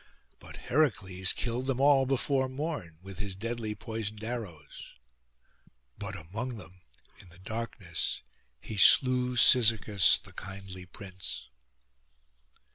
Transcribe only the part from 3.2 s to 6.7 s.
deadly poisoned arrows; but among